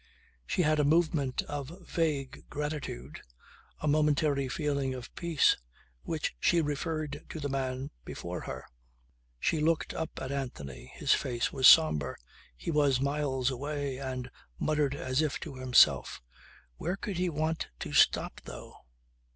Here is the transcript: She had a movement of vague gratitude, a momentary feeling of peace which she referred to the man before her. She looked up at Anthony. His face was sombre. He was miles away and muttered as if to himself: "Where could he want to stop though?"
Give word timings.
She 0.47 0.63
had 0.63 0.79
a 0.79 0.83
movement 0.83 1.43
of 1.43 1.87
vague 1.87 2.45
gratitude, 2.49 3.21
a 3.81 3.87
momentary 3.87 4.47
feeling 4.47 4.95
of 4.95 5.13
peace 5.13 5.57
which 6.01 6.35
she 6.39 6.59
referred 6.59 7.23
to 7.29 7.39
the 7.39 7.49
man 7.49 7.91
before 8.03 8.41
her. 8.41 8.65
She 9.39 9.59
looked 9.59 9.93
up 9.93 10.19
at 10.19 10.31
Anthony. 10.31 10.91
His 10.95 11.13
face 11.13 11.53
was 11.53 11.67
sombre. 11.67 12.15
He 12.57 12.71
was 12.71 12.99
miles 12.99 13.51
away 13.51 13.99
and 13.99 14.31
muttered 14.57 14.95
as 14.95 15.21
if 15.21 15.39
to 15.41 15.57
himself: 15.57 16.23
"Where 16.77 16.95
could 16.97 17.19
he 17.19 17.29
want 17.29 17.67
to 17.81 17.93
stop 17.93 18.41
though?" 18.45 18.73